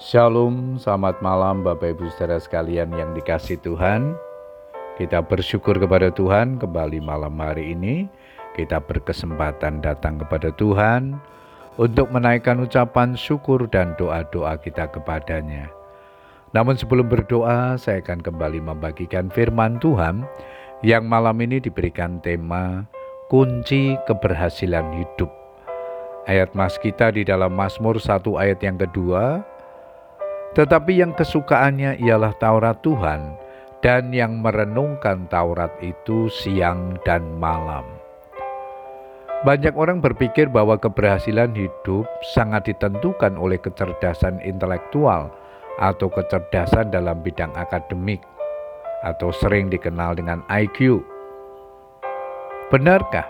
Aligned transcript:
Shalom, 0.00 0.80
selamat 0.80 1.20
malam 1.20 1.60
Bapak 1.60 1.92
Ibu 1.92 2.08
saudara 2.16 2.40
sekalian 2.40 2.96
yang 2.96 3.12
dikasih 3.12 3.60
Tuhan. 3.60 4.16
Kita 4.96 5.20
bersyukur 5.20 5.76
kepada 5.76 6.08
Tuhan 6.08 6.56
kembali 6.56 7.04
malam 7.04 7.36
hari 7.36 7.76
ini. 7.76 8.08
Kita 8.56 8.80
berkesempatan 8.80 9.84
datang 9.84 10.16
kepada 10.16 10.48
Tuhan 10.56 11.20
untuk 11.76 12.08
menaikkan 12.08 12.64
ucapan 12.64 13.12
syukur 13.12 13.68
dan 13.68 13.92
doa-doa 14.00 14.56
kita 14.64 14.88
kepadanya. 14.88 15.68
Namun 16.56 16.80
sebelum 16.80 17.12
berdoa, 17.12 17.76
saya 17.76 18.00
akan 18.00 18.24
kembali 18.24 18.64
membagikan 18.64 19.28
firman 19.28 19.76
Tuhan 19.76 20.24
yang 20.80 21.04
malam 21.04 21.36
ini 21.44 21.60
diberikan 21.60 22.16
tema 22.24 22.88
kunci 23.28 24.00
keberhasilan 24.08 24.88
hidup 24.96 25.42
Ayat 26.22 26.54
mas 26.54 26.78
kita 26.78 27.10
di 27.10 27.26
dalam 27.26 27.50
Mazmur 27.50 27.98
satu 27.98 28.38
ayat 28.38 28.62
yang 28.62 28.78
kedua, 28.78 29.42
tetapi 30.52 31.00
yang 31.00 31.16
kesukaannya 31.16 31.96
ialah 32.00 32.36
Taurat 32.36 32.76
Tuhan 32.84 33.36
dan 33.80 34.12
yang 34.12 34.44
merenungkan 34.44 35.24
Taurat 35.32 35.72
itu 35.80 36.28
siang 36.28 37.00
dan 37.08 37.24
malam. 37.40 37.84
Banyak 39.42 39.74
orang 39.74 39.98
berpikir 39.98 40.46
bahwa 40.46 40.78
keberhasilan 40.78 41.50
hidup 41.58 42.06
sangat 42.30 42.70
ditentukan 42.70 43.34
oleh 43.34 43.58
kecerdasan 43.58 44.38
intelektual 44.46 45.34
atau 45.82 46.06
kecerdasan 46.06 46.94
dalam 46.94 47.18
bidang 47.26 47.50
akademik 47.58 48.22
atau 49.02 49.34
sering 49.34 49.66
dikenal 49.66 50.14
dengan 50.14 50.46
IQ. 50.46 51.02
Benarkah? 52.70 53.26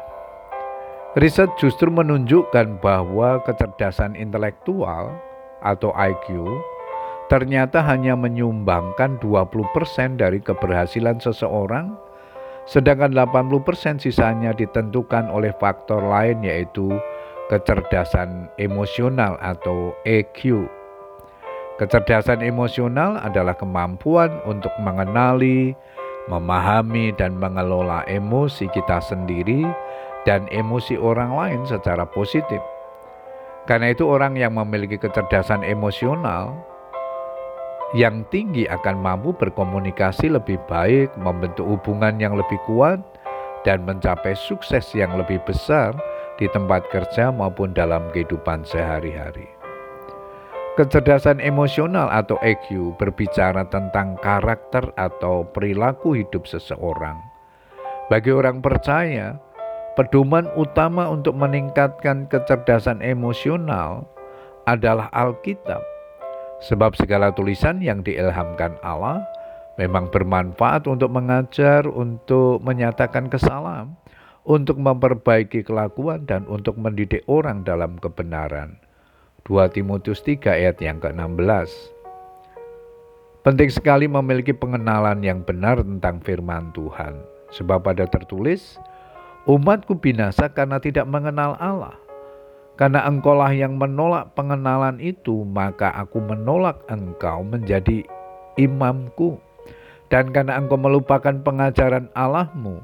Riset 1.16 1.48
justru 1.56 1.88
menunjukkan 1.88 2.84
bahwa 2.84 3.40
kecerdasan 3.48 4.12
intelektual 4.12 5.16
atau 5.64 5.96
IQ 5.96 6.44
ternyata 7.32 7.80
hanya 7.80 8.12
menyumbangkan 8.12 9.16
20% 9.16 10.20
dari 10.20 10.36
keberhasilan 10.44 11.16
seseorang, 11.16 11.96
sedangkan 12.68 13.16
80% 13.16 14.04
sisanya 14.04 14.52
ditentukan 14.52 15.32
oleh 15.32 15.56
faktor 15.56 16.04
lain 16.04 16.44
yaitu 16.44 16.92
kecerdasan 17.48 18.52
emosional 18.60 19.40
atau 19.40 19.96
EQ. 20.04 20.68
Kecerdasan 21.80 22.44
emosional 22.44 23.16
adalah 23.16 23.56
kemampuan 23.56 24.28
untuk 24.44 24.76
mengenali, 24.84 25.72
memahami, 26.28 27.16
dan 27.16 27.40
mengelola 27.40 28.04
emosi 28.12 28.68
kita 28.76 29.00
sendiri 29.00 29.64
dan 30.28 30.44
emosi 30.52 31.00
orang 31.00 31.32
lain 31.32 31.64
secara 31.64 32.04
positif. 32.04 32.60
Karena 33.64 33.88
itu 33.88 34.04
orang 34.04 34.36
yang 34.36 34.52
memiliki 34.52 35.00
kecerdasan 35.00 35.64
emosional 35.64 36.71
yang 37.92 38.24
tinggi 38.32 38.64
akan 38.68 39.00
mampu 39.00 39.36
berkomunikasi 39.36 40.32
lebih 40.32 40.56
baik, 40.68 41.12
membentuk 41.20 41.68
hubungan 41.68 42.16
yang 42.16 42.36
lebih 42.36 42.56
kuat, 42.64 43.00
dan 43.62 43.84
mencapai 43.84 44.34
sukses 44.34 44.90
yang 44.96 45.14
lebih 45.14 45.38
besar 45.44 45.94
di 46.40 46.48
tempat 46.50 46.88
kerja 46.88 47.30
maupun 47.30 47.76
dalam 47.76 48.08
kehidupan 48.10 48.64
sehari-hari. 48.64 49.46
Kecerdasan 50.72 51.36
emosional 51.44 52.08
atau 52.08 52.40
EQ 52.40 52.96
berbicara 52.96 53.68
tentang 53.68 54.16
karakter 54.24 54.88
atau 54.96 55.44
perilaku 55.44 56.16
hidup 56.16 56.48
seseorang. 56.48 57.20
Bagi 58.08 58.32
orang 58.32 58.64
percaya, 58.64 59.36
Pedoman 59.92 60.48
utama 60.56 61.04
untuk 61.12 61.36
meningkatkan 61.36 62.24
kecerdasan 62.32 63.04
emosional 63.04 64.08
adalah 64.64 65.12
Alkitab. 65.12 65.91
Sebab 66.62 66.94
segala 66.94 67.34
tulisan 67.34 67.82
yang 67.82 68.06
diilhamkan 68.06 68.78
Allah 68.86 69.26
memang 69.76 70.08
bermanfaat 70.14 70.86
untuk 70.86 71.10
mengajar, 71.10 71.82
untuk 71.90 72.62
menyatakan 72.62 73.26
kesalahan, 73.26 73.98
untuk 74.46 74.78
memperbaiki 74.78 75.66
kelakuan 75.66 76.22
dan 76.22 76.46
untuk 76.46 76.78
mendidik 76.78 77.26
orang 77.26 77.66
dalam 77.66 77.98
kebenaran. 77.98 78.78
2 79.42 79.74
Timotius 79.74 80.22
3 80.22 80.54
ayat 80.54 80.78
yang 80.78 81.02
ke-16. 81.02 81.70
Penting 83.42 83.70
sekali 83.74 84.06
memiliki 84.06 84.54
pengenalan 84.54 85.18
yang 85.18 85.42
benar 85.42 85.82
tentang 85.82 86.22
firman 86.22 86.70
Tuhan. 86.70 87.18
Sebab 87.50 87.82
pada 87.82 88.06
tertulis, 88.06 88.78
Umatku 89.42 89.98
binasa 89.98 90.46
karena 90.46 90.78
tidak 90.78 91.02
mengenal 91.10 91.58
Allah. 91.58 91.98
Karena 92.72 93.04
engkaulah 93.04 93.52
yang 93.52 93.76
menolak 93.76 94.32
pengenalan 94.32 94.96
itu, 94.96 95.44
maka 95.44 95.92
aku 95.92 96.24
menolak 96.24 96.80
engkau 96.88 97.44
menjadi 97.44 98.00
imamku. 98.56 99.36
Dan 100.08 100.32
karena 100.32 100.56
engkau 100.60 100.80
melupakan 100.80 101.32
pengajaran 101.40 102.08
Allahmu, 102.16 102.80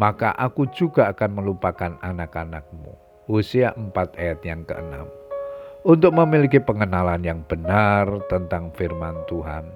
maka 0.00 0.32
aku 0.36 0.68
juga 0.72 1.12
akan 1.12 1.40
melupakan 1.40 1.96
anak-anakmu. 2.00 2.92
Usia 3.26 3.72
4 3.76 3.92
ayat 4.20 4.40
yang 4.44 4.62
ke-6. 4.64 5.08
Untuk 5.86 6.12
memiliki 6.18 6.58
pengenalan 6.58 7.22
yang 7.22 7.40
benar 7.46 8.06
tentang 8.26 8.74
firman 8.74 9.16
Tuhan, 9.30 9.70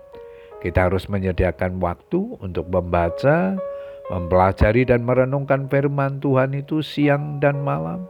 kita 0.60 0.91
harus 0.91 1.09
menyediakan 1.09 1.81
waktu 1.81 2.37
untuk 2.43 2.69
membaca, 2.69 3.56
mempelajari 4.10 4.84
dan 4.84 5.06
merenungkan 5.06 5.70
firman 5.70 6.19
Tuhan 6.19 6.53
itu 6.53 6.82
siang 6.84 7.38
dan 7.38 7.62
malam, 7.65 8.04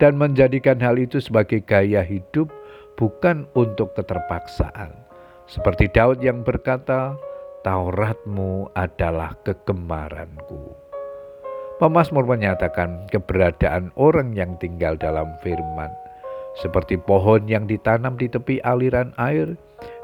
dan 0.00 0.16
menjadikan 0.16 0.80
hal 0.80 0.96
itu 0.96 1.20
sebagai 1.20 1.60
gaya 1.60 2.00
hidup, 2.00 2.48
bukan 2.96 3.44
untuk 3.52 3.92
keterpaksaan. 3.94 4.96
Seperti 5.44 5.92
Daud 5.92 6.24
yang 6.24 6.40
berkata, 6.40 7.14
Tauratmu 7.60 8.72
adalah 8.72 9.36
kegemaranku. 9.44 10.72
Pemasmur 11.76 12.24
menyatakan 12.24 13.04
keberadaan 13.12 13.92
orang 14.00 14.32
yang 14.32 14.56
tinggal 14.56 14.96
dalam 14.96 15.28
firman, 15.44 15.92
seperti 16.56 16.96
pohon 16.96 17.44
yang 17.44 17.68
ditanam 17.68 18.16
di 18.16 18.32
tepi 18.32 18.64
aliran 18.64 19.12
air 19.20 19.56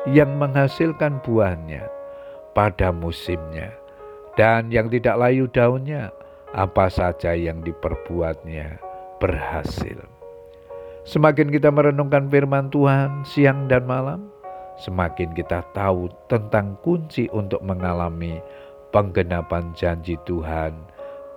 yang 0.08 0.36
menghasilkan 0.36 1.20
buahnya 1.24 1.84
pada 2.52 2.92
musimnya 2.92 3.72
dan 4.36 4.68
yang 4.68 4.88
tidak 4.92 5.16
layu 5.16 5.48
daunnya, 5.52 6.12
apa 6.56 6.88
saja 6.88 7.36
yang 7.36 7.60
diperbuatnya 7.60 8.85
berhasil. 9.18 9.98
Semakin 11.06 11.54
kita 11.54 11.70
merenungkan 11.70 12.26
firman 12.26 12.66
Tuhan 12.74 13.22
siang 13.22 13.70
dan 13.70 13.86
malam, 13.86 14.26
semakin 14.82 15.30
kita 15.38 15.62
tahu 15.70 16.10
tentang 16.26 16.74
kunci 16.82 17.30
untuk 17.30 17.62
mengalami 17.62 18.42
penggenapan 18.90 19.70
janji 19.78 20.18
Tuhan 20.26 20.74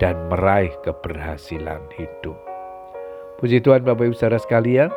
dan 0.02 0.16
meraih 0.26 0.74
keberhasilan 0.82 1.86
hidup. 1.94 2.34
Puji 3.38 3.62
Tuhan 3.62 3.86
Bapak 3.86 4.10
Ibu 4.10 4.16
Saudara 4.18 4.42
sekalian, 4.42 4.90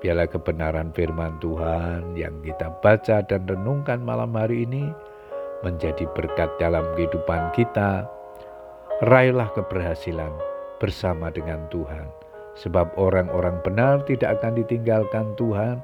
biarlah 0.00 0.26
kebenaran 0.26 0.90
firman 0.96 1.36
Tuhan 1.38 2.16
yang 2.16 2.40
kita 2.40 2.72
baca 2.80 3.22
dan 3.22 3.44
renungkan 3.44 4.00
malam 4.02 4.32
hari 4.34 4.64
ini 4.64 4.88
menjadi 5.62 6.08
berkat 6.16 6.48
dalam 6.58 6.82
kehidupan 6.96 7.54
kita. 7.54 8.08
Raihlah 9.02 9.50
keberhasilan 9.54 10.51
bersama 10.82 11.30
dengan 11.30 11.62
Tuhan, 11.70 12.10
sebab 12.58 12.98
orang-orang 12.98 13.62
benar 13.62 14.02
tidak 14.02 14.42
akan 14.42 14.58
ditinggalkan 14.58 15.30
Tuhan. 15.38 15.78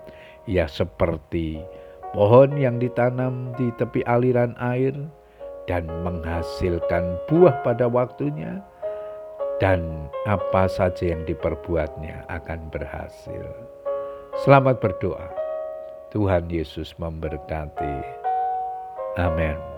Ya, 0.50 0.66
seperti 0.66 1.62
pohon 2.10 2.59
yang 2.59 2.82
ditanam 2.82 3.54
di 3.54 3.70
tepi 3.78 4.03
aliran 4.10 4.58
air 4.58 4.97
dan 5.70 5.87
menghasilkan 6.03 7.14
buah 7.31 7.62
pada 7.62 7.87
waktunya, 7.87 8.58
dan 9.62 10.10
apa 10.26 10.66
saja 10.66 11.14
yang 11.14 11.22
diperbuatnya 11.22 12.26
akan 12.26 12.66
berhasil. 12.75 13.47
Selamat 14.42 14.82
berdoa. 14.82 15.31
Tuhan 16.08 16.48
Yesus 16.48 16.97
memberkati. 16.97 18.00
Amen. 19.20 19.77